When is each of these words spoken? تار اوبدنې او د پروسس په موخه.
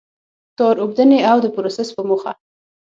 تار 0.59 0.75
اوبدنې 0.83 1.19
او 1.31 1.37
د 1.43 1.45
پروسس 1.55 1.87
په 1.95 2.01
موخه. 2.09 2.31